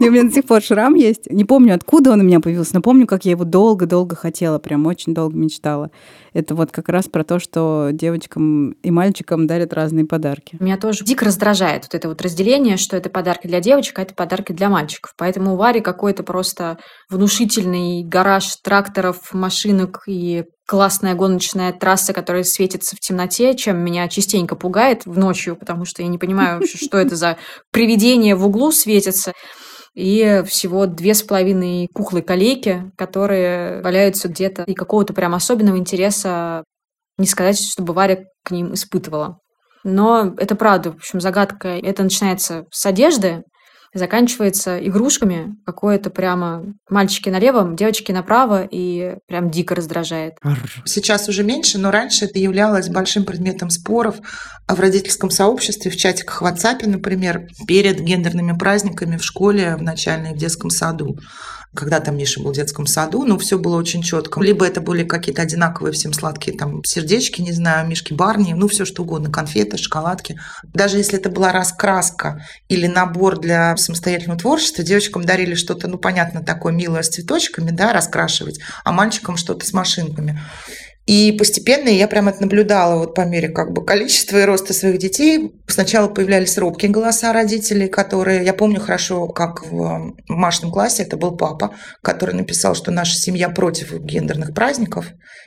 [0.00, 1.28] И у меня до сих пор шрам есть.
[1.28, 4.86] Не помню, откуда он у меня появился, но помню, как я его долго-долго хотела, прям
[4.86, 5.90] очень долго мечтала.
[6.32, 10.56] Это вот как раз про то, что девочкам и мальчикам дарят разные подарки.
[10.60, 14.14] Меня тоже дико раздражает вот это вот разделение, что это подарки для девочек, а это
[14.14, 15.14] подарки для мальчиков.
[15.18, 16.78] Поэтому у Вари какой-то просто
[17.10, 24.54] внушительный гараж тракторов, машинок и классная гоночная трасса, которая светится в темноте, чем меня частенько
[24.54, 27.38] пугает в ночью, потому что я не понимаю что это за
[27.72, 29.32] привидение в углу светится.
[29.96, 34.62] И всего две с половиной куклы-калейки, которые валяются где-то.
[34.62, 36.62] И какого-то прям особенного интереса
[37.18, 39.38] не сказать, чтобы Варя к ним испытывала.
[39.82, 41.66] Но это правда, в общем, загадка.
[41.66, 43.42] Это начинается с одежды,
[43.94, 45.56] заканчивается игрушками.
[45.66, 50.34] Какое-то прямо мальчики налево, девочки направо, и прям дико раздражает.
[50.84, 54.16] Сейчас уже меньше, но раньше это являлось большим предметом споров
[54.68, 60.34] в родительском сообществе, в чатиках в WhatsApp, например, перед гендерными праздниками в школе, в начальной,
[60.34, 61.18] в детском саду
[61.74, 64.40] когда там Миша был в детском саду, ну, все было очень четко.
[64.40, 68.84] Либо это были какие-то одинаковые всем сладкие там сердечки, не знаю, мишки Барни, ну, все
[68.84, 70.38] что угодно, конфеты, шоколадки.
[70.64, 76.42] Даже если это была раскраска или набор для самостоятельного творчества, девочкам дарили что-то, ну, понятно,
[76.42, 80.40] такое милое с цветочками, да, раскрашивать, а мальчикам что-то с машинками.
[81.10, 84.98] И постепенно я прям это наблюдала вот по мере как бы количества и роста своих
[84.98, 85.50] детей.
[85.66, 88.44] Сначала появлялись робкие голоса родителей, которые...
[88.44, 93.48] Я помню хорошо, как в Машном классе это был папа, который написал, что наша семья
[93.48, 95.06] против гендерных праздников,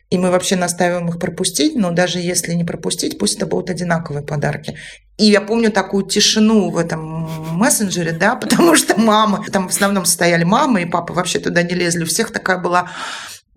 [0.10, 4.26] и мы вообще настаиваем их пропустить, но даже если не пропустить, пусть это будут одинаковые
[4.26, 4.76] подарки.
[5.17, 10.04] И я помню такую тишину в этом мессенджере, да, потому что мамы, там в основном
[10.04, 12.04] стояли мамы, и папа вообще туда не лезли.
[12.04, 12.91] У всех такая была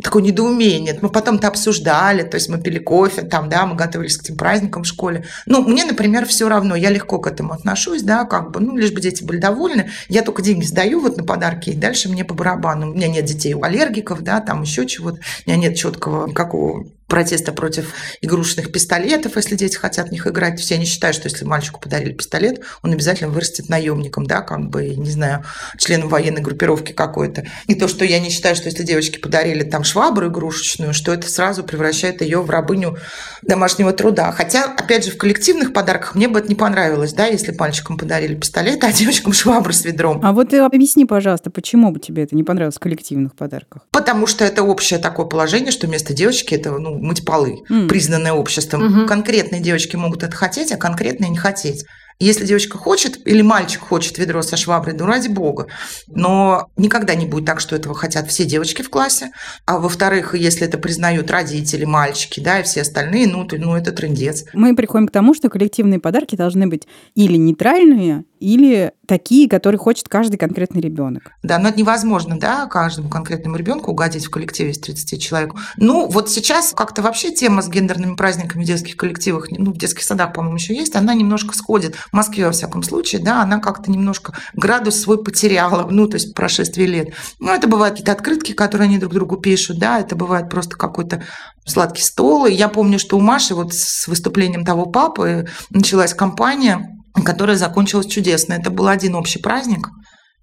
[0.02, 0.98] такое недоумение.
[1.00, 4.82] Мы потом-то обсуждали, то есть мы пили кофе, там, да, мы готовились к этим праздникам
[4.82, 5.24] в школе.
[5.46, 8.92] Ну, мне, например, все равно, я легко к этому отношусь, да, как бы, ну, лишь
[8.92, 9.90] бы дети были довольны.
[10.08, 12.90] Я только деньги сдаю вот на подарки, и дальше мне по барабану.
[12.90, 15.20] У меня нет детей у аллергиков, да, там еще чего-то.
[15.46, 20.60] У меня нет четкого какого протеста против игрушечных пистолетов, если дети хотят в них играть.
[20.60, 24.88] Все они считают, что если мальчику подарили пистолет, он обязательно вырастет наемником, да, как бы,
[24.88, 25.44] не знаю,
[25.78, 27.46] членом военной группировки какой-то.
[27.66, 31.28] И то, что я не считаю, что если девочке подарили там швабру игрушечную, что это
[31.28, 32.98] сразу превращает ее в рабыню
[33.42, 34.32] домашнего труда.
[34.32, 38.34] Хотя, опять же, в коллективных подарках мне бы это не понравилось, да, если мальчикам подарили
[38.34, 40.20] пистолет, а девочкам швабру с ведром.
[40.24, 43.82] А вот объясни, пожалуйста, почему бы тебе это не понравилось в коллективных подарках?
[43.92, 47.88] Потому что это общее такое положение, что вместо девочки это, ну, мыть полы, mm.
[47.88, 48.82] признанное обществом.
[48.82, 49.06] Mm-hmm.
[49.06, 51.84] Конкретные девочки могут это хотеть, а конкретные не хотеть.
[52.18, 55.66] Если девочка хочет или мальчик хочет ведро со шваброй, ну ради бога.
[56.08, 59.30] Но никогда не будет так, что этого хотят все девочки в классе.
[59.66, 63.92] А во-вторых, если это признают родители, мальчики, да, и все остальные, ну, то, ну это
[63.92, 64.44] трендец.
[64.54, 70.08] Мы приходим к тому, что коллективные подарки должны быть или нейтральные, или такие, которые хочет
[70.08, 71.32] каждый конкретный ребенок.
[71.42, 75.54] Да, но это невозможно, да, каждому конкретному ребенку угодить в коллективе из 30 человек.
[75.76, 80.02] Ну, вот сейчас как-то вообще тема с гендерными праздниками в детских коллективах, ну, в детских
[80.02, 81.94] садах, по-моему, еще есть, она немножко сходит.
[82.10, 86.34] В Москве, во всяком случае, да, она как-то немножко градус свой потеряла, ну, то есть
[86.34, 87.14] прошествие лет.
[87.38, 91.22] Ну, это бывают какие-то открытки, которые они друг другу пишут, да, это бывает просто какой-то
[91.64, 92.46] сладкий стол.
[92.46, 98.06] И я помню, что у Маши вот с выступлением того папы началась кампания, которая закончилась
[98.06, 98.54] чудесно.
[98.54, 99.88] Это был один общий праздник.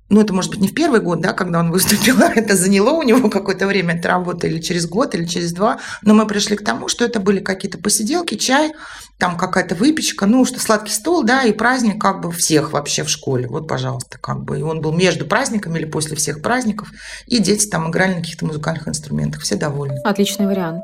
[0.10, 2.92] Ну, это может быть не в первый год, да, когда он выступил, а это заняло
[2.92, 5.80] у него какое-то время, это работа или через год, или через два.
[6.02, 8.74] Но мы пришли к тому, что это были какие-то посиделки, чай,
[9.18, 13.10] там какая-то выпечка, ну, что сладкий стол, да, и праздник как бы всех вообще в
[13.10, 13.48] школе.
[13.48, 14.60] Вот, пожалуйста, как бы.
[14.60, 16.89] И он был между праздниками или после всех праздников.
[17.26, 19.42] И дети там играли на каких-то музыкальных инструментах.
[19.42, 20.00] Все довольны.
[20.04, 20.84] Отличный вариант.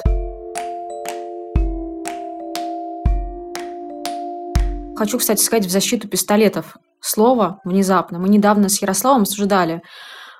[4.95, 6.77] Хочу, кстати, сказать в защиту пистолетов.
[7.01, 8.19] Слово внезапно.
[8.19, 9.81] Мы недавно с Ярославом обсуждали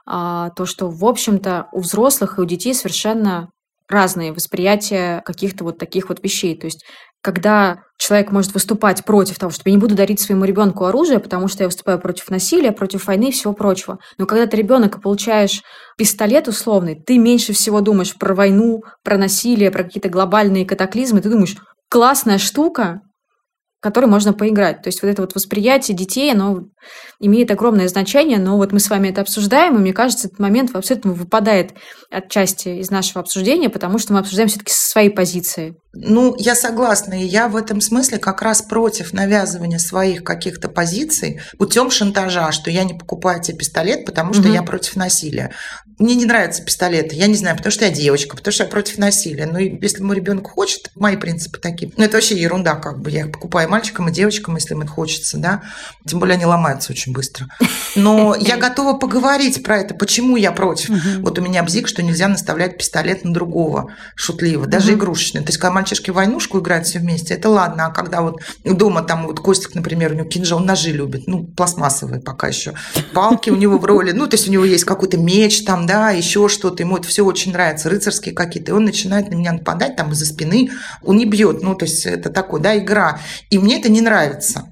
[0.05, 3.49] а, то, что, в общем-то, у взрослых и у детей совершенно
[3.87, 6.57] разные восприятия каких-то вот таких вот вещей.
[6.57, 6.85] То есть,
[7.21, 11.47] когда человек может выступать против того, что я не буду дарить своему ребенку оружие, потому
[11.47, 13.97] что я выступаю против насилия, против войны и всего прочего.
[14.17, 15.63] Но когда ты ребенок и получаешь
[15.97, 21.21] пистолет условный, ты меньше всего думаешь про войну, про насилие, про какие-то глобальные катаклизмы.
[21.21, 21.57] Ты думаешь,
[21.89, 23.01] классная штука,
[23.79, 24.81] которой можно поиграть.
[24.81, 26.65] То есть вот это вот восприятие детей, оно
[27.19, 30.75] имеет огромное значение, но вот мы с вами это обсуждаем, и мне кажется, этот момент
[30.75, 31.73] абсолютно выпадает
[32.11, 35.75] отчасти из нашего обсуждения, потому что мы обсуждаем все-таки свои позиции.
[35.93, 41.41] Ну, я согласна, и я в этом смысле как раз против навязывания своих каких-то позиций
[41.57, 44.53] путем шантажа, что я не покупаю тебе пистолет, потому что угу.
[44.53, 45.51] я против насилия.
[45.99, 48.97] Мне не нравятся пистолеты, я не знаю, потому что я девочка, потому что я против
[48.97, 49.45] насилия.
[49.45, 51.91] Но если мой ребенок хочет, мои принципы такие.
[51.97, 53.11] Ну, это вообще ерунда, как бы.
[53.11, 55.61] Я их покупаю мальчикам и девочкам, если им хочется, да.
[56.07, 57.47] Тем более они ломаются очень быстро.
[57.97, 60.89] Но я готова поговорить про это, почему я против.
[61.19, 65.41] Вот у меня бзик, что нельзя наставлять пистолет на другого шутливо, даже игрушечный.
[65.41, 67.87] То есть, когда мальчишки в войнушку играют все вместе, это ладно.
[67.87, 72.21] А когда вот дома там вот Костик, например, у него кинжал, ножи любит, ну, пластмассовые
[72.21, 72.73] пока еще.
[73.13, 76.11] Палки у него в роли, ну, то есть у него есть какой-то меч там, да,
[76.11, 76.83] еще что-то.
[76.83, 78.71] Ему это все очень нравится, рыцарские какие-то.
[78.71, 80.69] И он начинает на меня нападать там из-за спины.
[81.01, 83.19] Он не бьет, ну, то есть это такое, да, игра.
[83.49, 84.67] И мне это не нравится.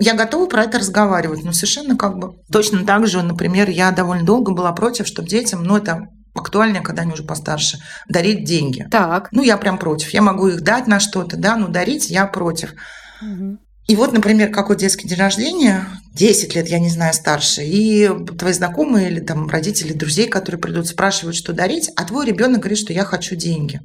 [0.00, 4.24] Я готова про это разговаривать, но совершенно как бы точно так же, например, я довольно
[4.24, 7.76] долго была против, чтобы детям, ну, это актуальнее, когда они уже постарше,
[8.08, 8.88] дарить деньги.
[8.90, 9.28] Так.
[9.30, 10.14] Ну, я прям против.
[10.14, 12.72] Я могу их дать на что-то, да, но дарить я против.
[13.20, 13.58] Угу.
[13.92, 18.54] И вот, например, какой детский день рождения, 10 лет, я не знаю, старше, и твои
[18.54, 22.94] знакомые или там родители, друзей, которые придут, спрашивают, что дарить, а твой ребенок говорит, что
[22.94, 23.82] я хочу деньги.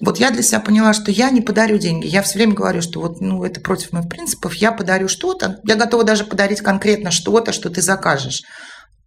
[0.00, 2.06] Вот я для себя поняла, что я не подарю деньги.
[2.06, 4.54] Я все время говорю, что вот, ну, это против моих принципов.
[4.54, 5.58] Я подарю что-то.
[5.64, 8.44] Я готова даже подарить конкретно что-то, что ты закажешь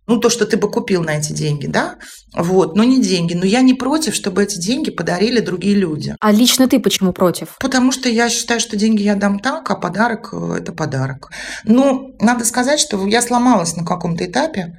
[0.07, 1.97] ну, то, что ты бы купил на эти деньги, да,
[2.33, 3.33] вот, но не деньги.
[3.33, 6.15] Но я не против, чтобы эти деньги подарили другие люди.
[6.19, 7.57] А лично ты почему против?
[7.59, 11.29] Потому что я считаю, что деньги я дам так, а подарок э,– это подарок.
[11.65, 14.77] Но надо сказать, что я сломалась на каком-то этапе.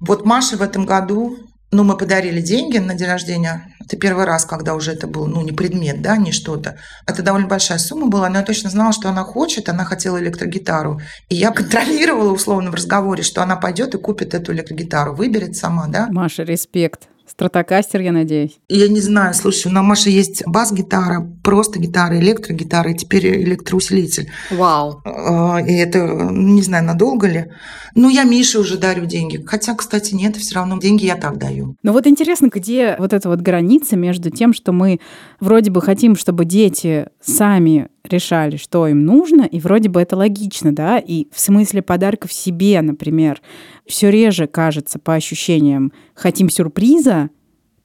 [0.00, 1.36] Вот Маше в этом году
[1.72, 3.74] ну, мы подарили деньги на день рождения.
[3.80, 6.78] Это первый раз, когда уже это был, ну, не предмет, да, не что-то.
[7.06, 9.68] Это довольно большая сумма была, но я точно знала, что она хочет.
[9.68, 11.00] Она хотела электрогитару.
[11.28, 15.86] И я контролировала, условно, в разговоре, что она пойдет и купит эту электрогитару, выберет сама,
[15.88, 16.06] да.
[16.10, 17.08] Маша, респект.
[17.36, 18.58] Стратокастер, я надеюсь.
[18.70, 24.30] Я не знаю, слушай, у Маши есть бас-гитара, просто гитара, электрогитара и теперь электроусилитель.
[24.50, 25.02] Вау.
[25.04, 25.98] А, и это,
[26.32, 27.52] не знаю, надолго ли.
[27.94, 29.44] Ну, я Мише уже дарю деньги.
[29.44, 31.76] Хотя, кстати, нет, все равно деньги я так даю.
[31.82, 34.98] Ну вот интересно, где вот эта вот граница между тем, что мы
[35.38, 40.74] вроде бы хотим, чтобы дети сами решали, что им нужно, и вроде бы это логично,
[40.74, 43.40] да, и в смысле подарков себе, например,
[43.86, 47.30] все реже кажется по ощущениям хотим сюрприза,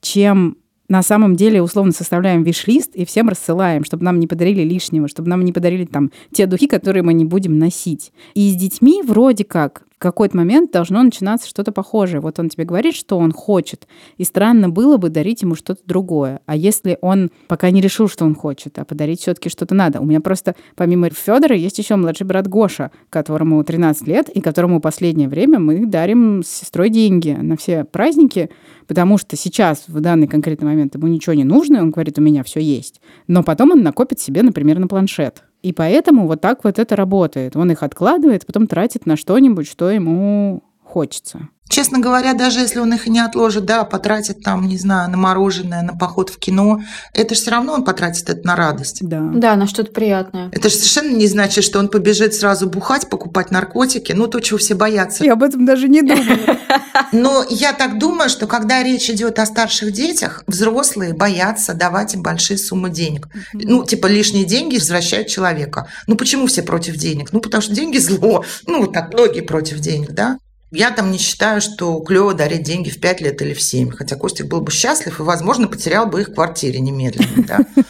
[0.00, 0.56] чем
[0.88, 5.30] на самом деле условно составляем виш-лист и всем рассылаем, чтобы нам не подарили лишнего, чтобы
[5.30, 8.12] нам не подарили там те духи, которые мы не будем носить.
[8.34, 12.20] И с детьми вроде как какой-то момент должно начинаться что-то похожее.
[12.20, 13.86] Вот он тебе говорит, что он хочет,
[14.16, 16.40] и странно было бы дарить ему что-то другое.
[16.44, 20.00] А если он пока не решил, что он хочет, а подарить все-таки что-то надо?
[20.00, 24.80] У меня просто помимо Федора есть еще младший брат Гоша, которому 13 лет, и которому
[24.80, 28.50] последнее время мы дарим с сестрой деньги на все праздники,
[28.88, 32.42] потому что сейчас, в данный конкретный момент, ему ничего не нужно, он говорит, у меня
[32.42, 33.00] все есть.
[33.28, 37.56] Но потом он накопит себе, например, на планшет И поэтому вот так вот это работает.
[37.56, 41.48] Он их откладывает, потом тратит на что-нибудь, что ему хочется.
[41.72, 45.16] Честно говоря, даже если он их и не отложит, да, потратит там, не знаю, на
[45.16, 46.82] мороженое, на поход в кино,
[47.14, 48.98] это же все равно он потратит это на радость.
[49.00, 49.22] Да.
[49.32, 50.50] Да, на что-то приятное.
[50.52, 54.58] Это же совершенно не значит, что он побежит сразу бухать, покупать наркотики, ну то, чего
[54.58, 55.24] все боятся.
[55.24, 56.58] Я об этом даже не думаю.
[57.12, 62.22] Но я так думаю, что когда речь идет о старших детях, взрослые боятся давать им
[62.22, 63.28] большие суммы денег.
[63.54, 65.86] Ну, типа лишние деньги возвращают человека.
[66.06, 67.32] Ну, почему все против денег?
[67.32, 68.44] Ну, потому что деньги зло.
[68.66, 70.36] Ну, вот так многие против денег, да.
[70.72, 73.90] Я там не считаю, что клево дарить деньги в 5 лет или в 7.
[73.90, 77.44] Хотя Костик был бы счастлив и, возможно, потерял бы их в квартире немедленно.
[77.46, 77.58] Да?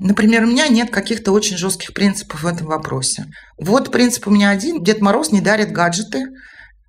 [0.00, 3.26] Например, у меня нет каких-то очень жестких принципов в этом вопросе.
[3.58, 4.82] Вот принцип у меня один.
[4.82, 6.28] Дед Мороз не дарит гаджеты.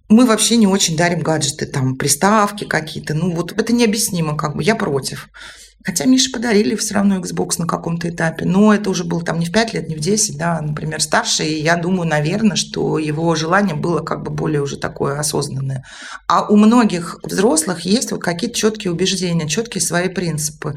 [0.08, 3.14] Мы вообще не очень дарим гаджеты, там, приставки какие-то.
[3.14, 4.64] Ну, вот это необъяснимо, как бы.
[4.64, 5.28] Я против.
[5.86, 8.46] Хотя Мише подарили все равно Xbox на каком-то этапе.
[8.46, 11.44] Но это уже было там не в 5 лет, не в 10, да, например, старше.
[11.44, 15.86] И я думаю, наверное, что его желание было как бы более уже такое осознанное.
[16.28, 20.76] А у многих взрослых есть вот какие-то четкие убеждения, четкие свои принципы.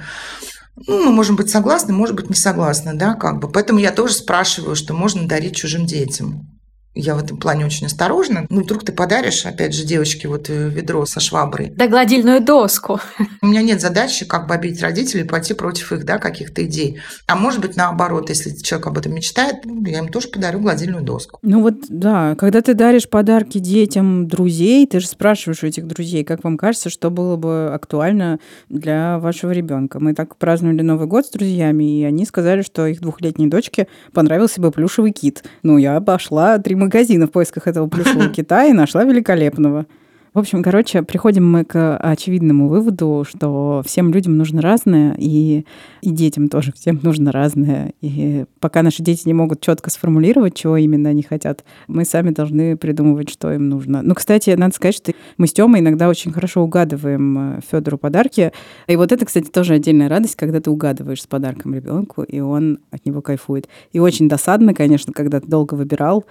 [0.86, 3.48] Ну, мы можем быть согласны, может быть, не согласны, да, как бы.
[3.48, 6.57] Поэтому я тоже спрашиваю, что можно дарить чужим детям.
[7.00, 8.44] Я в этом плане очень осторожна.
[8.50, 11.72] Ну, вдруг ты подаришь, опять же, девочке вот э, ведро со шваброй.
[11.76, 12.98] Да гладильную доску.
[13.40, 16.98] У меня нет задачи, как бы обидеть родителей, пойти против их, да, каких-то идей.
[17.28, 21.04] А может быть, наоборот, если человек об этом мечтает, ну, я им тоже подарю гладильную
[21.04, 21.38] доску.
[21.42, 26.24] Ну вот, да, когда ты даришь подарки детям друзей, ты же спрашиваешь у этих друзей,
[26.24, 30.00] как вам кажется, что было бы актуально для вашего ребенка.
[30.00, 34.60] Мы так праздновали Новый год с друзьями, и они сказали, что их двухлетней дочке понравился
[34.60, 35.44] бы плюшевый кит.
[35.62, 39.86] Ну, я обошла три магазина в поисках этого плюшевого кита и нашла великолепного.
[40.34, 45.64] В общем, короче, приходим мы к очевидному выводу, что всем людям нужно разное, и,
[46.02, 47.92] и детям тоже всем нужно разное.
[48.02, 52.76] И пока наши дети не могут четко сформулировать, чего именно они хотят, мы сами должны
[52.76, 54.02] придумывать, что им нужно.
[54.02, 58.52] Ну, кстати, надо сказать, что мы с Тёмой иногда очень хорошо угадываем э, Федору подарки.
[58.86, 62.80] И вот это, кстати, тоже отдельная радость, когда ты угадываешь с подарком ребенку, и он
[62.90, 63.68] от него кайфует.
[63.92, 66.26] И очень досадно, конечно, когда ты долго выбирал,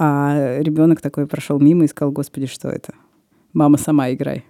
[0.00, 2.94] а ребенок такой прошел мимо и сказал, господи, что это?
[3.52, 4.44] Мама, сама играй.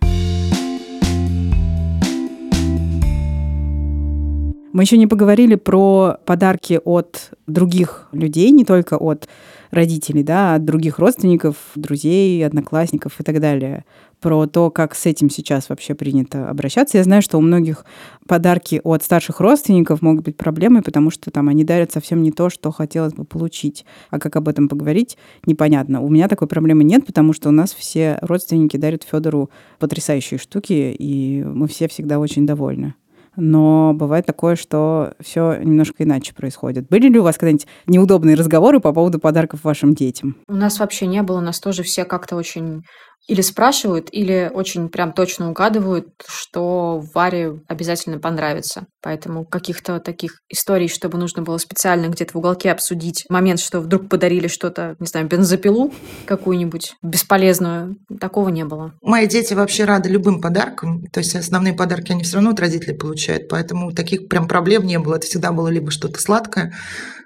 [4.74, 9.26] Мы еще не поговорили про подарки от других людей, не только от
[9.70, 13.85] родителей, да, от других родственников, друзей, одноклассников и так далее
[14.20, 16.98] про то, как с этим сейчас вообще принято обращаться.
[16.98, 17.85] Я знаю, что у многих
[18.26, 22.50] подарки от старших родственников могут быть проблемой, потому что там они дарят совсем не то,
[22.50, 23.85] что хотелось бы получить.
[24.11, 26.00] А как об этом поговорить, непонятно.
[26.00, 30.94] У меня такой проблемы нет, потому что у нас все родственники дарят Федору потрясающие штуки,
[30.98, 32.94] и мы все всегда очень довольны
[33.38, 36.88] но бывает такое, что все немножко иначе происходит.
[36.88, 40.37] Были ли у вас когда-нибудь неудобные разговоры по поводу подарков вашим детям?
[40.48, 42.83] У нас вообще не было, у нас тоже все как-то очень
[43.26, 48.87] или спрашивают, или очень прям точно угадывают, что Варе обязательно понравится.
[49.02, 54.09] Поэтому каких-то таких историй, чтобы нужно было специально где-то в уголке обсудить момент, что вдруг
[54.09, 55.92] подарили что-то, не знаю, бензопилу
[56.24, 58.94] какую-нибудь бесполезную, такого не было.
[59.02, 61.04] Мои дети вообще рады любым подаркам.
[61.12, 63.48] То есть основные подарки они все равно от родителей получают.
[63.48, 65.16] Поэтому таких прям проблем не было.
[65.16, 66.74] Это всегда было либо что-то сладкое,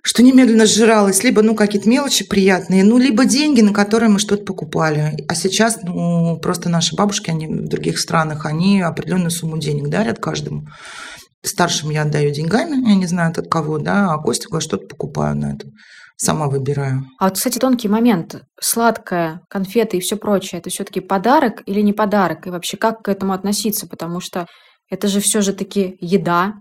[0.02, 4.44] что немедленно сжиралось, либо ну какие-то мелочи приятные, ну либо деньги, на которые мы что-то
[4.44, 5.14] покупали.
[5.28, 10.18] А сейчас ну, просто наши бабушки, они в других странах, они определенную сумму денег дарят
[10.18, 10.66] каждому.
[11.44, 15.36] Старшим я отдаю деньгами, я не знаю от кого, да, а Костику я что-то покупаю
[15.36, 15.66] на это.
[16.16, 17.04] Сама выбираю.
[17.18, 18.42] А вот, кстати, тонкий момент.
[18.60, 22.46] Сладкое, конфеты и все прочее, это все-таки подарок или не подарок?
[22.46, 23.88] И вообще, как к этому относиться?
[23.88, 24.46] Потому что
[24.88, 26.54] это же все же таки еда,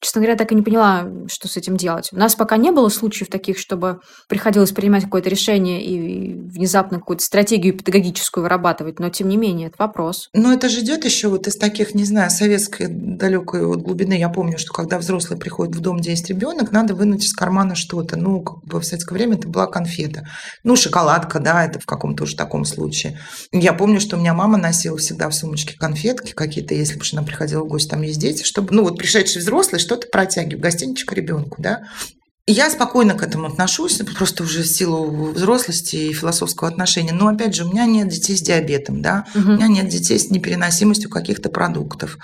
[0.00, 2.10] Честно говоря, так и не поняла, что с этим делать.
[2.12, 7.24] У нас пока не было случаев таких, чтобы приходилось принимать какое-то решение и внезапно какую-то
[7.24, 10.28] стратегию педагогическую вырабатывать, но тем не менее, это вопрос.
[10.34, 14.12] Но это же идет еще вот из таких, не знаю, советской далекой вот глубины.
[14.12, 17.74] Я помню, что когда взрослый приходит в дом, где есть ребенок, надо вынуть из кармана
[17.74, 18.16] что-то.
[18.16, 20.28] Ну, как бы в советское время это была конфета.
[20.62, 23.18] Ну, шоколадка, да, это в каком-то уже таком случае.
[23.50, 27.22] Я помню, что у меня мама носила всегда в сумочке конфетки какие-то, если бы она
[27.22, 31.60] приходила в гости, там есть дети, чтобы, ну, вот пришедший взрослый, что-то протягиваю, гостиничек ребенку,
[31.60, 31.84] да.
[32.50, 37.12] Я спокойно к этому отношусь, просто уже в силу взрослости и философского отношения.
[37.12, 39.50] Но опять же, у меня нет детей с диабетом, да, угу.
[39.50, 42.16] у меня нет детей с непереносимостью каких-то продуктов.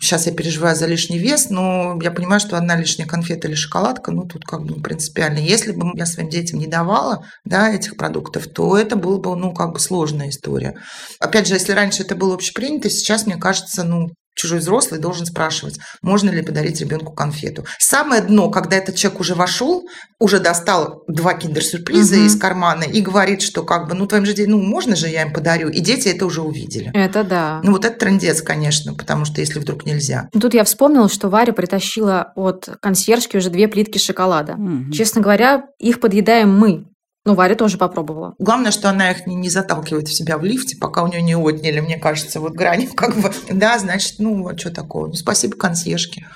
[0.00, 4.12] Сейчас я переживаю за лишний вес, но я понимаю, что одна лишняя конфета или шоколадка,
[4.12, 5.38] ну тут как бы принципиально.
[5.38, 9.52] Если бы я своим детям не давала, да, этих продуктов, то это было бы, ну,
[9.52, 10.76] как бы сложная история.
[11.18, 15.78] Опять же, если раньше это было общепринято, сейчас, мне кажется, ну, чужой взрослый должен спрашивать,
[16.02, 17.64] можно ли подарить ребенку конфету.
[17.78, 19.86] Самое дно, когда этот человек уже вошел,
[20.18, 22.24] уже достал два киндер-сюрприза угу.
[22.24, 25.22] из кармана и говорит, что как бы, ну, твоим же детям, ну, можно же я
[25.22, 26.90] им подарю, и дети это уже увидели.
[26.94, 27.60] Это да.
[27.62, 30.28] Ну, вот это трендец, конечно, потому что если вдруг нельзя.
[30.32, 34.54] Тут я вспомнила, что Варя притащила от консьержки уже две плитки шоколада.
[34.54, 34.92] Угу.
[34.92, 36.86] Честно говоря, их подъедаем мы,
[37.24, 38.34] ну, Варя тоже попробовала.
[38.38, 41.36] Главное, что она их не, не заталкивает в себя в лифте, пока у нее не
[41.36, 45.06] отняли, мне кажется, вот грани, как бы, да, значит, ну, вот что такого.
[45.06, 46.26] Ну, спасибо консьержке.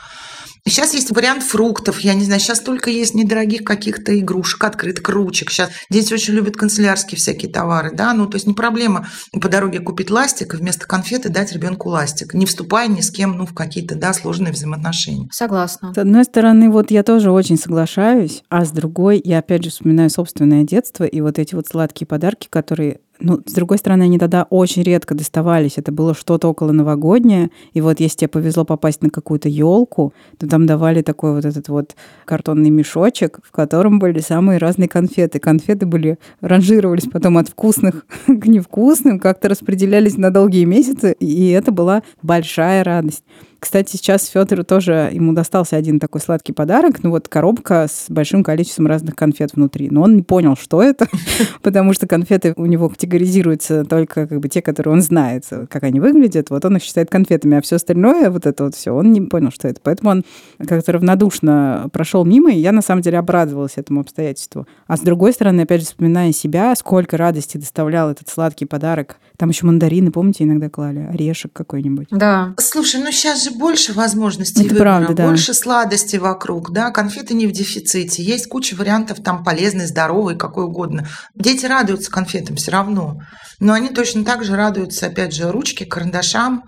[0.68, 5.50] Сейчас есть вариант фруктов, я не знаю, сейчас только есть недорогих каких-то игрушек, открыток, ручек.
[5.50, 9.06] Сейчас дети очень любят канцелярские всякие товары, да, ну то есть не проблема
[9.40, 13.38] по дороге купить ластик и вместо конфеты дать ребенку ластик, не вступая ни с кем,
[13.38, 15.28] ну в какие-то, да, сложные взаимоотношения.
[15.30, 15.94] Согласна.
[15.94, 20.10] С одной стороны, вот я тоже очень соглашаюсь, а с другой, я опять же вспоминаю
[20.10, 24.46] собственное детство и вот эти вот сладкие подарки, которые ну, с другой стороны, они тогда
[24.50, 25.78] очень редко доставались.
[25.78, 27.50] Это было что-то около новогоднее.
[27.72, 31.68] И вот если тебе повезло попасть на какую-то елку, то там давали такой вот этот
[31.68, 35.38] вот картонный мешочек, в котором были самые разные конфеты.
[35.38, 41.72] Конфеты были ранжировались потом от вкусных к невкусным, как-то распределялись на долгие месяцы, и это
[41.72, 43.24] была большая радость.
[43.58, 48.44] Кстати, сейчас Федору тоже ему достался один такой сладкий подарок, ну вот коробка с большим
[48.44, 49.88] количеством разных конфет внутри.
[49.90, 51.06] Но он не понял, что это,
[51.62, 56.00] потому что конфеты у него категоризируются только как бы те, которые он знает, как они
[56.00, 56.50] выглядят.
[56.50, 59.50] Вот он их считает конфетами, а все остальное, вот это вот все, он не понял,
[59.50, 59.80] что это.
[59.82, 60.24] Поэтому он
[60.66, 64.66] как-то равнодушно прошел мимо, и я на самом деле обрадовалась этому обстоятельству.
[64.86, 69.16] А с другой стороны, опять же, вспоминая себя, сколько радости доставлял этот сладкий подарок.
[69.38, 72.08] Там еще мандарины, помните, иногда клали, орешек какой-нибудь.
[72.10, 72.54] Да.
[72.58, 75.28] Слушай, ну сейчас же больше возможностей Это выбора, правда, да.
[75.28, 80.64] больше сладости вокруг, да, конфеты не в дефиците, есть куча вариантов там полезные, здоровые, какой
[80.64, 81.06] угодно.
[81.34, 83.20] Дети радуются конфетам все равно,
[83.60, 86.64] но они точно так же радуются, опять же, ручке, карандашам,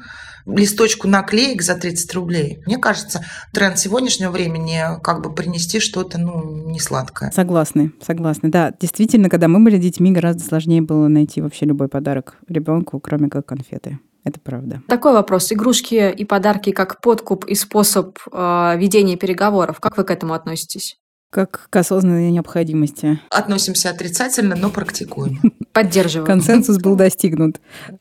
[0.49, 2.62] листочку наклеек за 30 рублей.
[2.66, 7.30] Мне кажется, тренд сегодняшнего времени как бы принести что-то, ну, не сладкое.
[7.30, 8.49] Согласны, согласны.
[8.49, 13.28] Да, действительно, когда мы были детьми, гораздо сложнее было найти вообще любой подарок ребенку, кроме
[13.28, 13.99] как конфеты.
[14.24, 14.82] Это правда.
[14.88, 15.53] Такой вопрос.
[15.53, 19.80] Игрушки и подарки как подкуп и способ э, ведения переговоров.
[19.80, 20.99] Как вы к этому относитесь?
[21.30, 23.20] Как к осознанной необходимости.
[23.30, 25.40] Относимся отрицательно, но практикуем.
[25.72, 26.26] Поддерживаем.
[26.26, 27.61] Консенсус был достигнут.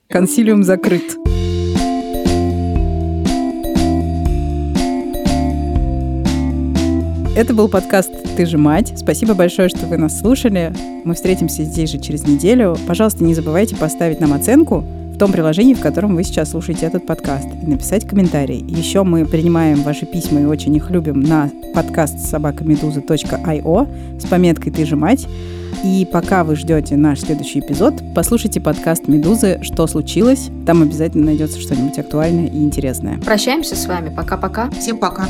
[0.10, 1.16] Консилиум закрыт.
[7.38, 8.94] Это был подкаст «Ты же мать».
[8.98, 10.74] Спасибо большое, что вы нас слушали.
[11.04, 12.76] Мы встретимся здесь же через неделю.
[12.88, 17.06] Пожалуйста, не забывайте поставить нам оценку в том приложении, в котором вы сейчас слушаете этот
[17.06, 18.66] подкаст, и написать комментарий.
[18.68, 24.88] Еще мы принимаем ваши письма и очень их любим на подкаст собакамедуза.io с пометкой «Ты
[24.88, 25.28] же мать».
[25.84, 29.60] И пока вы ждете наш следующий эпизод, послушайте подкаст «Медузы.
[29.62, 30.50] Что случилось?».
[30.66, 33.20] Там обязательно найдется что-нибудь актуальное и интересное.
[33.20, 34.12] Прощаемся с вами.
[34.12, 34.72] Пока-пока.
[34.72, 35.28] Всем пока.